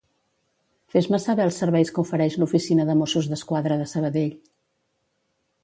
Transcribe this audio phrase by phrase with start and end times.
[0.93, 4.35] Fes-me saber els serveis que ofereix l'oficina de Mossos d'Esquadra de Sabadell.